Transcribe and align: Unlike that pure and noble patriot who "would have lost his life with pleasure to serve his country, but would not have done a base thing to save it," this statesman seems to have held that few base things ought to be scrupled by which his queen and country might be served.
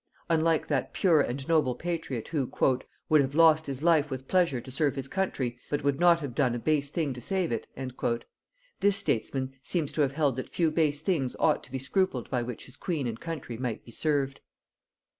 Unlike 0.31 0.65
that 0.69 0.93
pure 0.93 1.21
and 1.21 1.47
noble 1.47 1.75
patriot 1.75 2.29
who 2.29 2.49
"would 3.09 3.21
have 3.21 3.35
lost 3.35 3.67
his 3.67 3.83
life 3.83 4.09
with 4.09 4.27
pleasure 4.27 4.59
to 4.59 4.71
serve 4.71 4.95
his 4.95 5.07
country, 5.07 5.59
but 5.69 5.83
would 5.83 5.99
not 5.99 6.21
have 6.21 6.33
done 6.33 6.55
a 6.55 6.57
base 6.57 6.89
thing 6.89 7.13
to 7.13 7.21
save 7.21 7.51
it," 7.51 7.67
this 8.79 8.97
statesman 8.97 9.53
seems 9.61 9.91
to 9.91 10.01
have 10.01 10.13
held 10.13 10.37
that 10.37 10.49
few 10.49 10.71
base 10.71 11.01
things 11.01 11.35
ought 11.39 11.63
to 11.65 11.71
be 11.71 11.77
scrupled 11.77 12.31
by 12.31 12.41
which 12.41 12.65
his 12.65 12.77
queen 12.77 13.05
and 13.05 13.19
country 13.19 13.59
might 13.59 13.85
be 13.85 13.91
served. 13.91 14.41